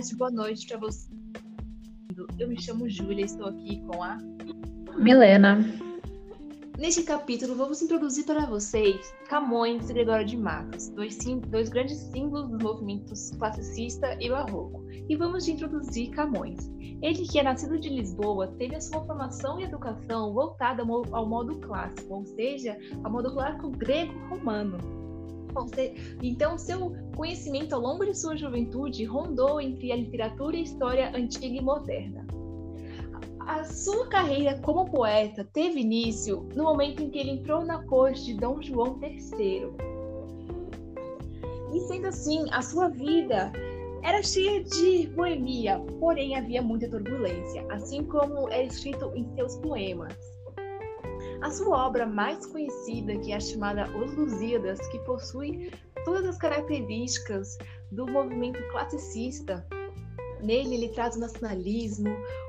[0.00, 1.10] tarde, boa noite para você.
[2.38, 4.16] Eu me chamo Júlia e estou aqui com a
[4.96, 5.58] Milena.
[6.78, 11.18] Neste capítulo, vamos introduzir para vocês Camões e Gregório de Matos, dois,
[11.48, 14.82] dois grandes símbolos dos movimentos classicista e barroco.
[15.06, 16.70] E vamos introduzir Camões.
[17.02, 21.58] Ele, que é nascido de Lisboa, teve a sua formação e educação voltada ao modo
[21.60, 24.99] clássico, ou seja, ao modo clássico grego-romano.
[26.22, 31.12] Então, seu conhecimento ao longo de sua juventude rondou entre a literatura e a história
[31.14, 32.26] antiga e moderna.
[33.40, 38.26] A sua carreira como poeta teve início no momento em que ele entrou na corte
[38.26, 39.72] de Dom João III.
[41.74, 43.52] E sendo assim, a sua vida
[44.02, 50.14] era cheia de boemia, porém havia muita turbulência, assim como é escrito em seus poemas.
[51.42, 55.70] A sua obra mais conhecida, que é a chamada Os Lusíadas, que possui
[56.04, 57.56] todas as características
[57.92, 59.66] do movimento classicista,
[60.42, 62.08] Nele ele traz o nacionalismo,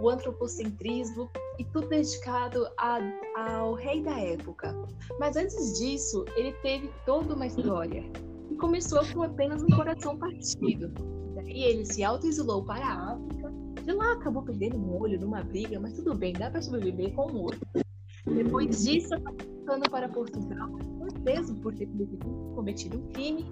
[0.00, 3.00] o antropocentrismo e tudo dedicado a,
[3.36, 4.74] ao rei da época.
[5.18, 8.04] Mas antes disso, ele teve toda uma história.
[8.50, 10.88] E começou com apenas um coração partido.
[11.34, 13.52] Daí ele se auto-isolou para a África.
[13.84, 17.32] De lá acabou perdendo um olho numa briga, mas tudo bem, dá para sobreviver com
[17.32, 17.60] um olho.
[18.26, 21.88] Depois disso, voltando para Portugal, foi preso por ter
[22.54, 23.44] cometido um crime.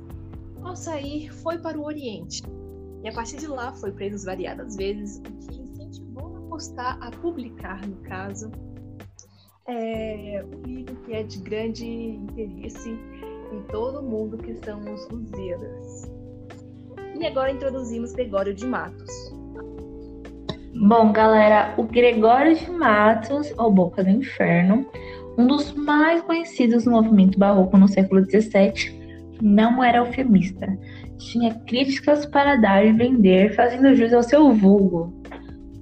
[0.62, 2.42] Ao sair, foi para o Oriente,
[3.02, 7.10] e a partir de lá foi preso variadas vezes, o que incentivou a postar, a
[7.10, 8.50] publicar, no caso,
[9.66, 16.10] é, um livro que é de grande interesse em todo mundo, que são os Lusíadas.
[17.18, 19.29] E agora introduzimos Gregório de Matos.
[20.80, 24.86] Bom, galera, o Gregório de Matos, ou Boca do Inferno,
[25.38, 28.98] um dos mais conhecidos do movimento barroco no século XVII,
[29.40, 30.66] não era eufemista
[31.20, 35.12] tinha críticas para dar e vender, fazendo jus ao seu vulgo.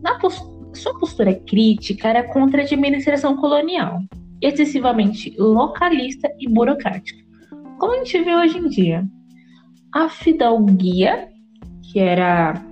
[0.03, 0.43] Na post
[0.75, 4.01] sua postura crítica era contra a administração colonial,
[4.41, 7.19] excessivamente localista e burocrática,
[7.79, 9.05] como a gente vê hoje em dia.
[9.93, 11.29] A fidalguia,
[11.83, 12.63] que era.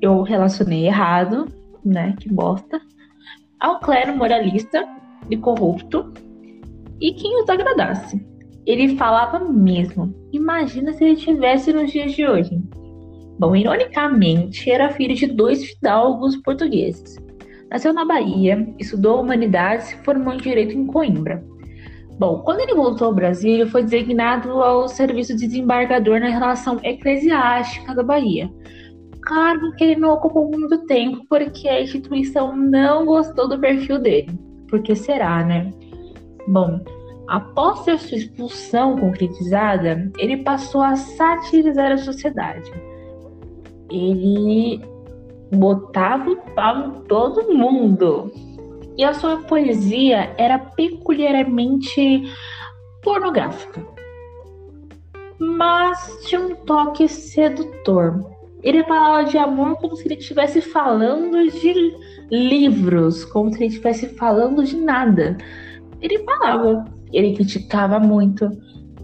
[0.00, 1.46] Eu relacionei errado,
[1.84, 2.14] né?
[2.20, 2.80] Que bosta.
[3.58, 4.86] Ao clero moralista
[5.28, 6.12] e corrupto,
[7.00, 8.24] e quem os agradasse.
[8.66, 10.14] Ele falava mesmo.
[10.32, 12.60] Imagina se ele tivesse nos dias de hoje.
[13.38, 17.16] Bom, ironicamente, era filho de dois fidalgos portugueses.
[17.70, 21.44] Nasceu na Bahia, estudou humanidades e formou em direito em Coimbra.
[22.18, 26.80] Bom, quando ele voltou ao Brasil, ele foi designado ao serviço de desembargador na relação
[26.82, 28.50] eclesiástica da Bahia.
[29.28, 34.38] Cargo que ele não ocupou muito tempo porque a instituição não gostou do perfil dele.
[34.68, 35.70] Porque será, né?
[36.48, 36.80] Bom,
[37.28, 42.72] Após ter sua expulsão concretizada, ele passou a satirizar a sociedade.
[43.90, 44.80] Ele
[45.52, 48.32] botava o pau em todo mundo.
[48.96, 52.22] E a sua poesia era peculiarmente
[53.02, 53.86] pornográfica.
[55.38, 58.24] Mas tinha um toque sedutor.
[58.62, 61.94] Ele falava de amor como se ele estivesse falando de
[62.30, 65.36] livros, como se ele estivesse falando de nada.
[66.00, 68.50] Ele falava ele criticava muito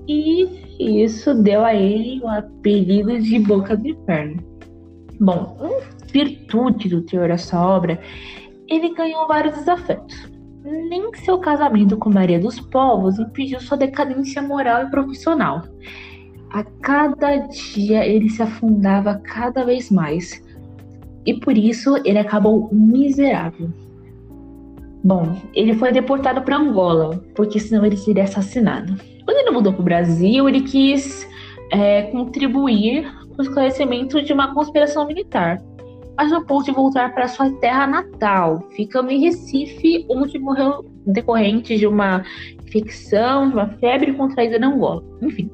[0.09, 0.49] e
[0.79, 4.43] isso deu a ele o apelido de Boca do Inferno.
[5.21, 7.99] Bom, em virtude do teor dessa obra,
[8.69, 10.29] ele ganhou vários desafetos.
[10.65, 15.63] Nem seu casamento com Maria dos Povos impediu sua decadência moral e profissional.
[16.55, 20.41] A cada dia ele se afundava cada vez mais.
[21.27, 23.69] E por isso ele acabou miserável.
[25.03, 28.95] Bom, ele foi deportado para Angola, porque senão ele seria assassinado.
[29.25, 31.29] Quando ele mudou para o Brasil, ele quis
[31.73, 35.61] é, contribuir com o esclarecimento de uma conspiração militar,
[36.17, 41.87] mas não pôde voltar para sua terra natal, ficando em Recife, onde morreu decorrente de
[41.89, 42.25] uma
[42.65, 45.03] infecção, de uma febre contraída na Angola.
[45.21, 45.51] Enfim.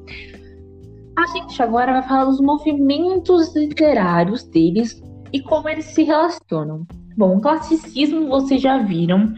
[1.17, 5.01] A gente agora vai falar dos movimentos literários deles
[5.33, 6.85] e como eles se relacionam.
[7.17, 9.33] Bom, o classicismo vocês já viram,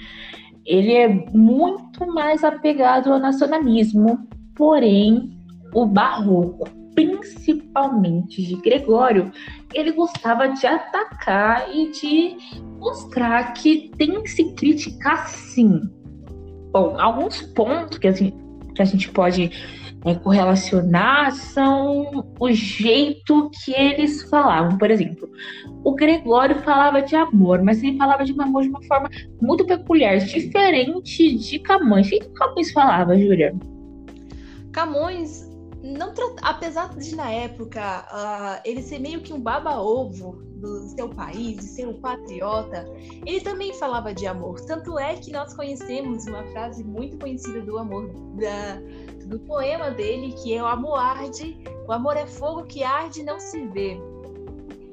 [0.66, 5.32] ele é muito mais apegado ao nacionalismo, porém
[5.74, 9.32] o barroco, principalmente de Gregório,
[9.74, 12.38] ele gostava de atacar e de
[12.80, 15.82] mostrar que tem que se criticar sim.
[16.72, 18.38] Bom, alguns pontos que a gente,
[18.76, 19.52] que a gente pode
[20.06, 24.78] é, correlacionar são o jeito que eles falavam.
[24.78, 25.30] Por exemplo,
[25.84, 29.10] o Gregório falava de amor, mas ele falava de amor de uma forma
[29.42, 32.08] muito peculiar, diferente de Camões.
[32.08, 33.56] O que Camões falava, Júlia?
[34.72, 35.53] Camões
[35.84, 41.58] não apesar de na época uh, ele ser meio que um baba-ovo do seu país,
[41.58, 42.86] de ser um patriota,
[43.26, 44.62] ele também falava de amor.
[44.62, 48.80] Tanto é que nós conhecemos uma frase muito conhecida do amor da,
[49.26, 53.24] do poema dele, que é o amor arde, o amor é fogo que arde e
[53.24, 54.00] não se vê,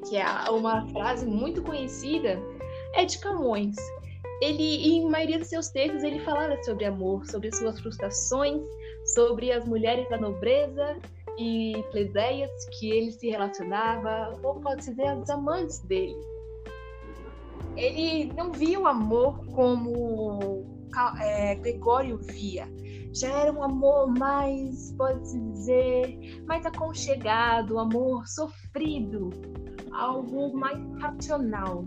[0.09, 2.37] que é uma frase muito conhecida,
[2.93, 3.77] é de Camões.
[4.41, 8.61] Ele, em maioria dos seus textos, ele falava sobre amor, sobre suas frustrações,
[9.13, 10.97] sobre as mulheres da nobreza
[11.37, 16.15] e plebeia que ele se relacionava, ou pode-se dizer, as amantes dele.
[17.75, 20.65] Ele não via o amor como
[21.21, 22.67] é, Gregório via.
[23.13, 29.29] Já era um amor mais, pode-se dizer, mais aconchegado, amor sofrido,
[29.91, 31.85] algo mais racional.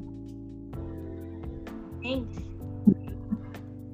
[2.03, 2.44] Entende?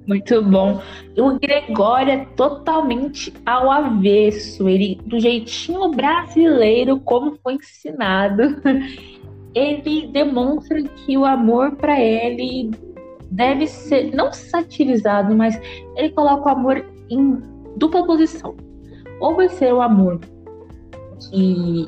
[0.06, 0.80] Muito bom.
[1.16, 4.68] O Gregório é totalmente ao avesso.
[4.68, 8.42] Ele, do jeitinho brasileiro, como foi ensinado,
[9.54, 12.70] ele demonstra que o amor para ele
[13.30, 15.60] deve ser não satirizado, mas
[15.96, 17.40] ele coloca o amor em
[17.76, 18.56] dupla posição.
[19.20, 20.18] Ou vai ser o amor
[21.30, 21.86] que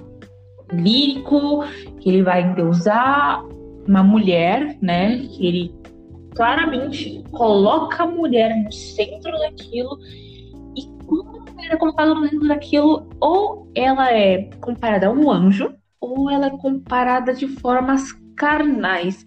[0.73, 1.65] lírico,
[2.00, 3.44] que ele vai endeusar
[3.87, 5.19] uma mulher, né?
[5.19, 5.81] Que ele
[6.34, 9.99] claramente coloca a mulher no centro daquilo
[10.76, 15.31] e quando a mulher é colocada no centro daquilo, ou ela é comparada a um
[15.31, 19.25] anjo, ou ela é comparada de formas carnais.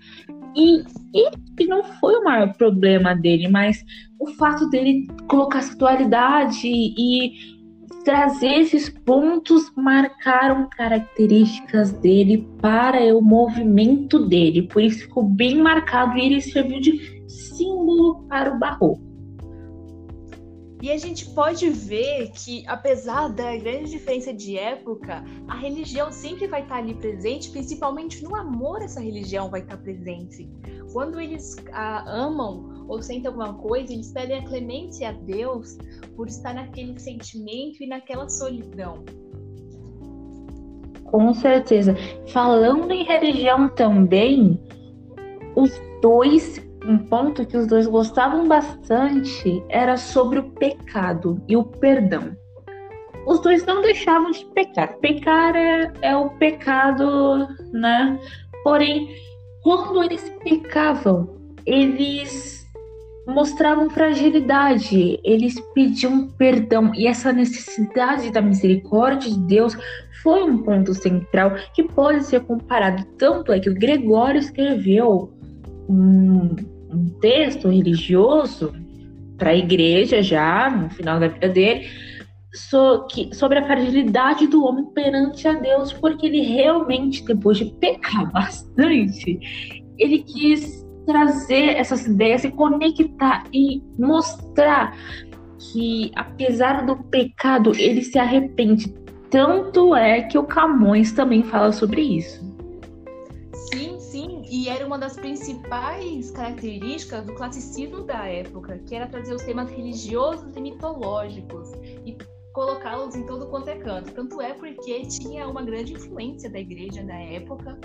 [0.55, 3.83] E esse não foi o maior problema dele, mas
[4.19, 7.54] o fato dele colocar essa dualidade e
[8.05, 14.61] trazer esses pontos marcaram características dele para o movimento dele.
[14.61, 19.03] Por isso ficou bem marcado e ele serviu de símbolo para o barroco.
[20.83, 26.47] E a gente pode ver que, apesar da grande diferença de época, a religião sempre
[26.47, 30.47] vai estar ali presente, principalmente no amor essa religião vai estar presente.
[30.93, 35.77] Quando eles ah, amam ou sentem alguma coisa, eles pedem a clemência a Deus
[36.15, 39.03] por estar naquele sentimento e naquela solidão.
[41.05, 41.95] Com certeza.
[42.27, 44.59] Falando em religião também,
[45.55, 45.71] os
[46.01, 52.35] dois, um ponto que os dois gostavam bastante era sobre o pecado e o perdão.
[53.25, 54.97] Os dois não deixavam de pecar.
[54.97, 58.19] Pecar é, é o pecado, né?
[58.63, 59.15] Porém,
[59.63, 61.35] quando eles pecavam,
[61.65, 62.64] eles
[63.27, 69.75] mostravam fragilidade, eles pediam perdão e essa necessidade da misericórdia de Deus
[70.22, 73.06] foi um ponto central que pode ser comparado.
[73.18, 75.33] Tanto é que o Gregório escreveu
[75.89, 76.56] um,
[76.92, 78.74] um texto religioso
[79.38, 81.88] para a igreja já no final da vida dele
[82.56, 87.66] so, que, sobre a fragilidade do homem perante a Deus, porque ele realmente, depois de
[87.66, 89.39] pecar bastante,
[89.98, 94.95] ele quis trazer essas ideias, se conectar e mostrar
[95.57, 98.93] que, apesar do pecado, ele se arrepende.
[99.29, 102.43] Tanto é que o Camões também fala sobre isso.
[103.73, 109.33] Sim, sim, e era uma das principais características do classicismo da época, que era trazer
[109.33, 111.71] os temas religiosos e mitológicos
[112.05, 112.17] e
[112.53, 114.13] colocá-los em todo quanto é canto.
[114.13, 117.77] Tanto é porque tinha uma grande influência da igreja na época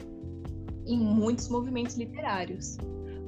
[0.86, 2.76] em muitos movimentos literários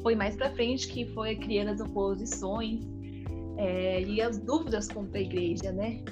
[0.02, 2.80] foi mais para frente que foi criando as oposições
[3.56, 6.02] é, e as dúvidas contra a igreja, né?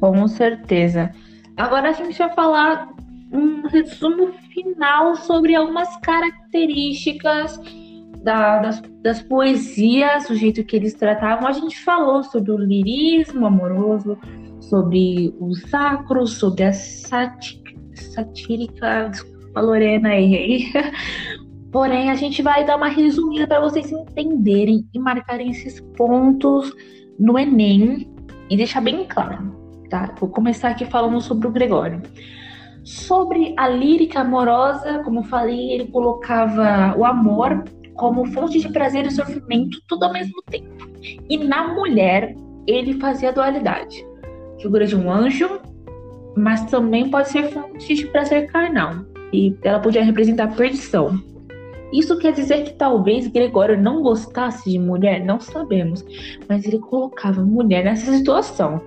[0.00, 1.12] Com certeza.
[1.56, 2.92] Agora a gente vai falar
[3.32, 7.58] um resumo final sobre algumas características
[8.22, 11.46] da, das, das, poesias, o jeito que eles tratavam.
[11.46, 14.18] A gente falou sobre o lirismo amoroso,
[14.60, 17.74] sobre o sacro, sobre a satírica,
[19.10, 20.72] desculpa, Lorena, errei,
[21.74, 26.72] Porém, a gente vai dar uma resumida para vocês entenderem e marcarem esses pontos
[27.18, 28.08] no Enem
[28.48, 29.52] e deixar bem claro,
[29.90, 30.14] tá?
[30.20, 32.00] Vou começar aqui falando sobre o Gregório.
[32.84, 37.64] Sobre a lírica amorosa, como falei, ele colocava o amor
[37.94, 40.88] como fonte de prazer e sofrimento tudo ao mesmo tempo.
[41.28, 42.36] E na mulher,
[42.68, 44.06] ele fazia dualidade.
[44.62, 45.58] Figura de um anjo,
[46.36, 48.94] mas também pode ser fonte de prazer carnal.
[49.32, 51.33] E ela podia representar perdição.
[51.94, 55.24] Isso quer dizer que talvez Gregório não gostasse de mulher?
[55.24, 56.04] Não sabemos.
[56.48, 58.82] Mas ele colocava mulher nessa situação.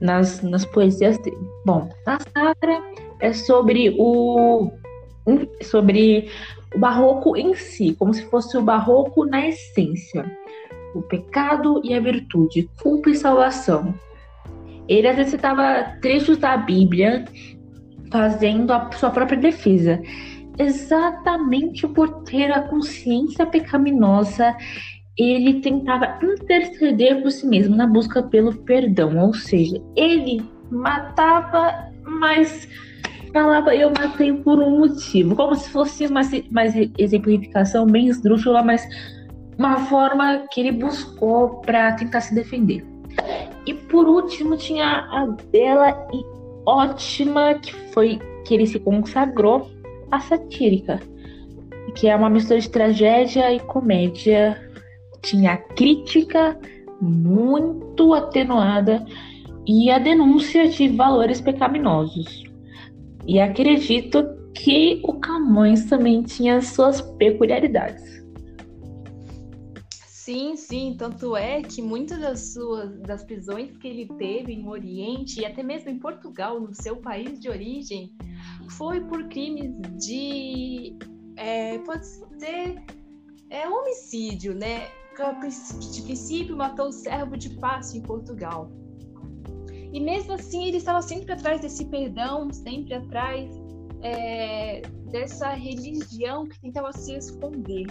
[0.00, 1.36] Nas, nas poesias dele.
[1.64, 2.82] Bom, a Sacra
[3.20, 4.70] é sobre o.
[5.62, 6.30] sobre
[6.74, 10.24] o barroco em si, como se fosse o barroco na essência.
[10.94, 13.94] O pecado e a virtude, culpa e salvação.
[14.88, 17.26] Ele às vezes citava trechos da Bíblia,
[18.10, 20.00] fazendo a sua própria defesa.
[20.58, 24.56] Exatamente por ter a consciência pecaminosa,
[25.18, 29.18] ele tentava interceder por si mesmo na busca pelo perdão.
[29.18, 32.68] Ou seja, ele matava, mas
[33.32, 36.62] falava eu matei por um motivo, como se fosse uma, uma
[36.98, 38.86] exemplificação bem esdrúxula, mas
[39.58, 42.84] uma forma que ele buscou para tentar se defender.
[43.66, 46.22] E por último tinha a bela e
[46.66, 49.70] ótima que foi que ele se consagrou
[50.10, 51.00] a satírica,
[51.94, 54.60] que é uma mistura de tragédia e comédia.
[55.22, 56.58] Tinha a crítica
[57.00, 59.04] muito atenuada
[59.66, 62.44] e a denúncia de valores pecaminosos.
[63.26, 68.24] E acredito que o Camões também tinha suas peculiaridades.
[70.26, 75.40] Sim, sim, tanto é que muitas das suas das prisões que ele teve no Oriente
[75.40, 78.12] e até mesmo em Portugal, no seu país de origem,
[78.72, 80.96] foi por crimes de
[81.36, 82.82] é, pode ser
[83.50, 84.88] é homicídio, né?
[85.92, 88.70] De princípio matou o servo de passo em Portugal.
[89.92, 93.50] E mesmo assim, ele estava sempre atrás desse perdão, sempre atrás
[94.02, 97.86] é, dessa religião que tentava se esconder.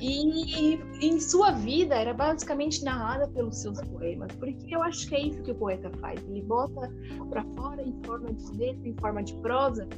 [0.00, 5.28] E em sua vida era basicamente narrada pelos seus poemas, porque eu acho que é
[5.28, 6.20] isso que o poeta faz.
[6.28, 6.92] Ele bota
[7.30, 9.88] para fora em forma de letra, em forma de prosa,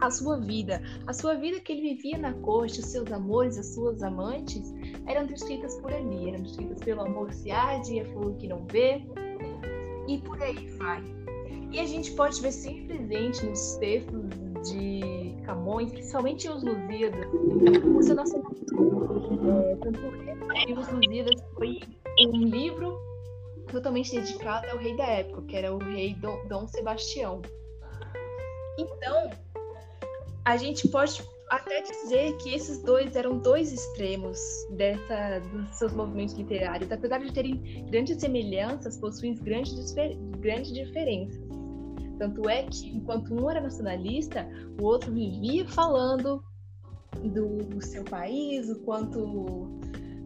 [0.00, 0.80] a sua vida.
[1.06, 4.72] A sua vida que ele vivia na corte, os seus amores, as suas amantes,
[5.06, 9.04] eram descritas por ali, eram descritas pelo amor se arde, a flor que não vê,
[10.08, 11.02] e por aí vai.
[11.72, 14.22] E a gente pode ver sempre presente nos textos
[14.70, 17.26] de Camões, principalmente os Lusíadas,
[18.04, 18.43] seu nascimento.
[18.54, 20.00] É, tanto
[20.66, 21.80] que os Lusíadas foi
[22.26, 22.98] um livro
[23.70, 27.42] totalmente dedicado ao rei da época, que era o rei Dom, Dom Sebastião.
[28.78, 29.30] Então,
[30.44, 34.38] a gente pode até dizer que esses dois eram dois extremos
[34.70, 36.90] dessa, dos seus movimentos literários.
[36.90, 39.94] Apesar de terem grandes semelhanças, possuem grandes,
[40.40, 41.40] grandes diferenças.
[42.18, 44.48] Tanto é que, enquanto um era nacionalista,
[44.80, 46.42] o outro vivia falando
[47.22, 49.78] do seu país, o quanto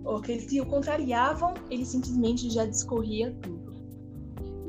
[0.05, 3.77] o que eles o contrariavam, ele simplesmente já discorria tudo.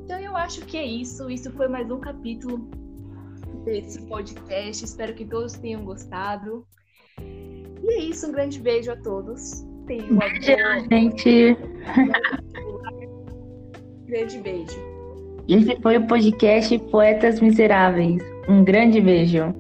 [0.03, 1.29] Então eu acho que é isso.
[1.29, 2.69] Isso foi mais um capítulo
[3.63, 4.83] desse podcast.
[4.83, 6.65] Espero que todos tenham gostado.
[7.19, 9.65] E é isso, um grande beijo a todos.
[9.88, 10.29] Tenham boa...
[10.91, 11.55] gente.
[14.05, 14.79] grande beijo.
[15.47, 18.21] Esse foi o podcast Poetas Miseráveis.
[18.47, 19.53] Um grande beijo.